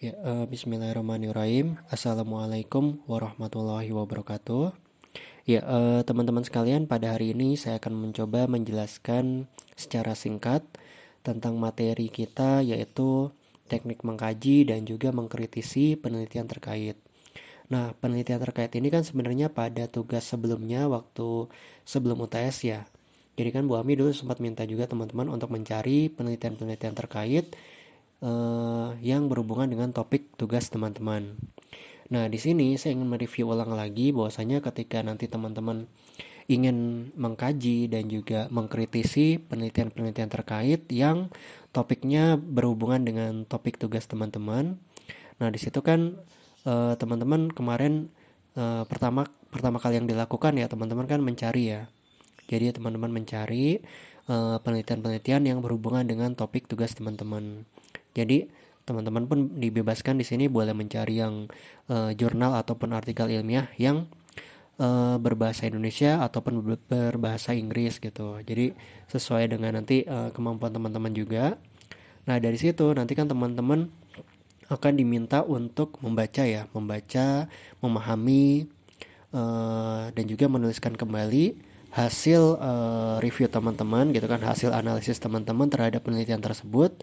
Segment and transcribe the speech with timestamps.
[0.00, 1.76] Ya, uh, Bismillahirrahmanirrahim.
[1.92, 4.72] Assalamualaikum warahmatullahi wabarakatuh.
[5.44, 9.44] Ya, uh, teman-teman sekalian, pada hari ini saya akan mencoba menjelaskan
[9.76, 10.64] secara singkat
[11.20, 13.28] tentang materi kita yaitu
[13.68, 16.96] teknik mengkaji dan juga mengkritisi penelitian terkait.
[17.68, 21.52] Nah, penelitian terkait ini kan sebenarnya pada tugas sebelumnya waktu
[21.84, 22.88] sebelum UTS ya.
[23.36, 27.52] Jadi kan Bu Ami dulu sempat minta juga teman-teman untuk mencari penelitian-penelitian terkait
[28.24, 31.36] uh, yang berhubungan dengan topik tugas teman-teman.
[32.10, 35.86] Nah, di sini saya ingin mereview ulang lagi bahwasanya ketika nanti teman-teman
[36.50, 41.30] ingin mengkaji dan juga mengkritisi penelitian-penelitian terkait yang
[41.70, 44.82] topiknya berhubungan dengan topik tugas teman-teman.
[45.38, 46.18] Nah, di situ kan
[46.66, 48.10] uh, teman-teman kemarin
[48.58, 51.86] uh, pertama pertama kali yang dilakukan ya teman-teman kan mencari ya.
[52.50, 53.78] Jadi teman-teman mencari
[54.66, 57.62] penelitian-penelitian uh, yang berhubungan dengan topik tugas teman-teman.
[58.20, 58.52] Jadi
[58.84, 61.48] teman-teman pun dibebaskan di sini boleh mencari yang
[61.88, 64.10] uh, jurnal ataupun artikel ilmiah yang
[64.80, 68.40] uh, berbahasa Indonesia ataupun berbahasa Inggris gitu.
[68.42, 68.76] Jadi
[69.08, 71.54] sesuai dengan nanti uh, kemampuan teman-teman juga.
[72.28, 73.88] Nah, dari situ nanti kan teman-teman
[74.70, 77.50] akan diminta untuk membaca ya, membaca,
[77.82, 78.70] memahami
[79.34, 81.58] uh, dan juga menuliskan kembali
[81.90, 87.02] hasil uh, review teman-teman gitu kan, hasil analisis teman-teman terhadap penelitian tersebut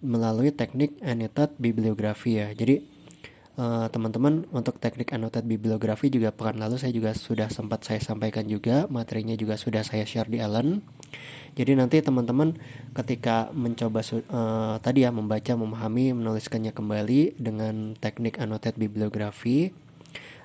[0.00, 2.48] melalui teknik annotated bibliografi ya.
[2.56, 2.80] Jadi
[3.60, 8.00] eh, teman-teman uh, untuk teknik annotated bibliografi juga pekan lalu saya juga sudah sempat saya
[8.00, 10.80] sampaikan juga materinya juga sudah saya share di Allen.
[11.52, 12.56] Jadi nanti teman-teman
[12.96, 19.74] ketika mencoba uh, tadi ya membaca, memahami, menuliskannya kembali dengan teknik annotated bibliografi.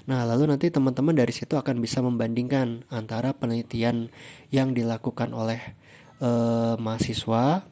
[0.05, 4.13] Nah, lalu nanti teman-teman dari situ akan bisa membandingkan antara penelitian
[4.53, 5.57] yang dilakukan oleh
[6.21, 7.65] uh, mahasiswa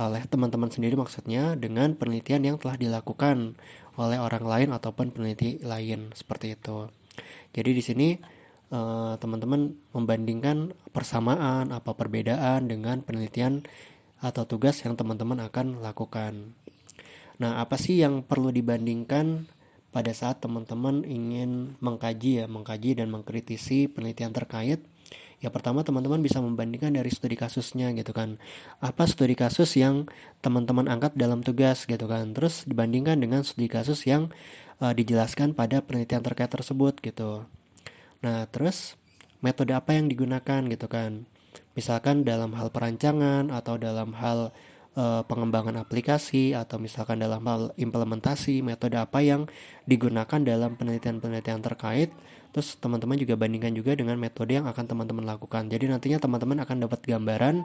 [0.00, 3.60] oleh teman-teman sendiri maksudnya dengan penelitian yang telah dilakukan
[4.00, 6.88] oleh orang lain ataupun peneliti lain seperti itu.
[7.52, 8.08] Jadi di sini
[8.72, 13.60] eh, teman-teman membandingkan persamaan apa perbedaan dengan penelitian
[14.24, 16.56] atau tugas yang teman-teman akan lakukan.
[17.40, 19.48] Nah, apa sih yang perlu dibandingkan
[19.90, 24.84] pada saat teman-teman ingin mengkaji ya, mengkaji dan mengkritisi penelitian terkait?
[25.40, 28.36] Ya pertama teman-teman bisa membandingkan dari studi kasusnya gitu kan.
[28.84, 30.04] Apa studi kasus yang
[30.44, 32.36] teman-teman angkat dalam tugas gitu kan.
[32.36, 34.28] Terus dibandingkan dengan studi kasus yang
[34.84, 37.48] uh, dijelaskan pada penelitian terkait tersebut gitu.
[38.20, 39.00] Nah, terus
[39.40, 41.24] metode apa yang digunakan gitu kan.
[41.72, 44.52] Misalkan dalam hal perancangan atau dalam hal
[44.94, 49.46] uh, pengembangan aplikasi atau misalkan dalam hal implementasi metode apa yang
[49.86, 52.10] digunakan dalam penelitian-penelitian terkait
[52.50, 55.70] Terus teman-teman juga bandingkan juga dengan metode yang akan teman-teman lakukan.
[55.70, 57.56] Jadi nantinya teman-teman akan dapat gambaran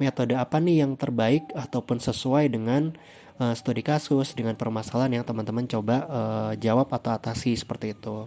[0.00, 2.96] metode apa nih yang terbaik ataupun sesuai dengan
[3.36, 8.24] uh, studi kasus, dengan permasalahan yang teman-teman coba uh, jawab atau atasi seperti itu.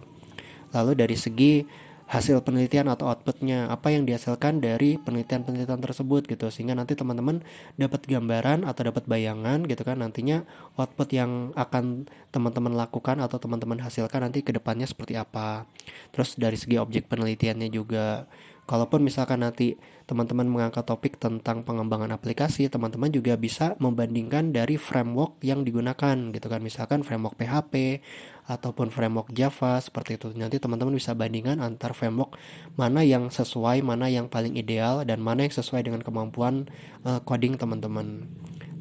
[0.70, 1.66] Lalu dari segi
[2.04, 6.52] hasil penelitian atau outputnya apa yang dihasilkan dari penelitian-penelitian tersebut gitu.
[6.52, 7.40] Sehingga nanti teman-teman
[7.80, 10.44] dapat gambaran atau dapat bayangan gitu kan nantinya
[10.76, 15.64] output yang akan teman-teman lakukan atau teman-teman hasilkan nanti ke depannya seperti apa.
[16.12, 18.28] Terus dari segi objek penelitiannya juga
[18.64, 19.76] Kalaupun misalkan nanti
[20.08, 26.46] teman-teman mengangkat topik tentang pengembangan aplikasi, teman-teman juga bisa membandingkan dari framework yang digunakan gitu
[26.48, 26.64] kan.
[26.64, 28.00] Misalkan framework PHP
[28.48, 30.32] ataupun framework Java seperti itu.
[30.32, 32.40] Nanti teman-teman bisa bandingkan antar framework
[32.76, 36.64] mana yang sesuai, mana yang paling ideal dan mana yang sesuai dengan kemampuan
[37.04, 38.28] uh, coding teman-teman.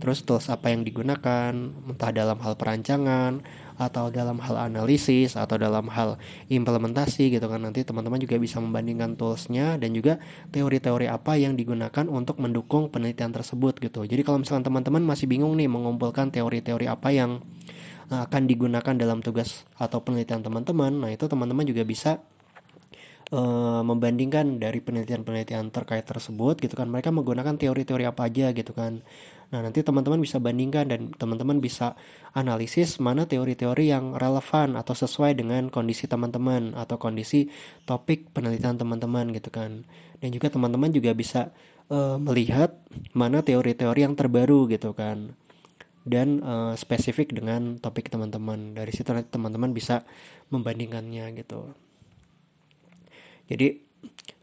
[0.03, 1.55] Terus tools apa yang digunakan,
[1.87, 3.39] entah dalam hal perancangan
[3.77, 6.17] atau dalam hal analisis atau dalam hal
[6.49, 7.61] implementasi gitu kan.
[7.63, 10.21] Nanti teman-teman juga bisa membandingkan toolsnya dan juga
[10.53, 14.03] teori-teori apa yang digunakan untuk mendukung penelitian tersebut gitu.
[14.03, 17.41] Jadi kalau misalkan teman-teman masih bingung nih mengumpulkan teori-teori apa yang
[18.09, 22.21] eh, akan digunakan dalam tugas atau penelitian teman-teman nah itu teman-teman juga bisa
[23.33, 26.87] uh, membandingkan dari penelitian-penelitian terkait tersebut gitu kan.
[26.87, 29.01] Mereka menggunakan teori-teori apa aja gitu kan.
[29.49, 31.97] Nah nanti teman-teman bisa bandingkan dan teman-teman bisa
[32.37, 37.49] analisis mana teori-teori yang relevan atau sesuai dengan kondisi teman-teman atau kondisi
[37.89, 39.85] topik penelitian teman-teman gitu kan.
[40.21, 41.51] Dan juga teman-teman juga bisa
[41.89, 42.77] uh, melihat
[43.17, 45.33] mana teori-teori yang terbaru gitu kan.
[46.03, 48.75] Dan uh, spesifik dengan topik teman-teman.
[48.75, 50.03] Dari situ nanti teman-teman bisa
[50.51, 51.71] membandingkannya gitu
[53.47, 53.79] jadi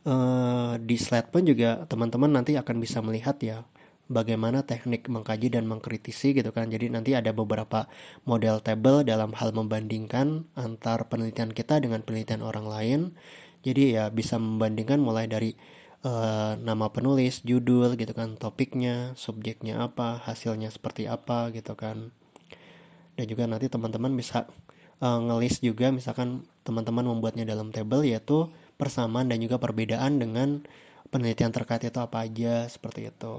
[0.04, 3.64] uh, di slide pun juga teman-teman nanti akan bisa melihat ya
[4.10, 6.66] bagaimana teknik mengkaji dan mengkritisi gitu kan.
[6.68, 7.86] Jadi nanti ada beberapa
[8.26, 13.00] model table dalam hal membandingkan antar penelitian kita dengan penelitian orang lain.
[13.62, 15.54] Jadi ya bisa membandingkan mulai dari
[16.02, 22.12] uh, nama penulis, judul gitu kan, topiknya, subjeknya apa, hasilnya seperti apa gitu kan.
[23.18, 24.48] dan juga nanti teman-teman bisa
[25.04, 28.48] uh, ngelis juga misalkan teman-teman membuatnya dalam table yaitu
[28.80, 30.64] persamaan dan juga perbedaan dengan
[31.12, 33.36] penelitian terkait itu apa aja seperti itu.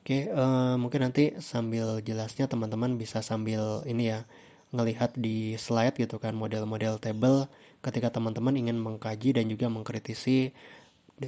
[0.00, 4.24] Oke, uh, mungkin nanti sambil jelasnya teman-teman bisa sambil ini ya
[4.72, 7.50] ngelihat di slide gitu kan model-model table
[7.84, 10.56] ketika teman-teman ingin mengkaji dan juga mengkritisi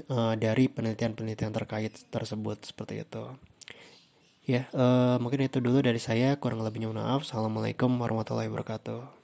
[0.09, 3.25] uh, dari penelitian-penelitian terkait tersebut seperti itu.
[4.43, 6.35] Ya, uh, mungkin itu dulu dari saya.
[6.41, 7.23] Kurang lebihnya maaf.
[7.23, 9.22] Assalamualaikum warahmatullahi wabarakatuh.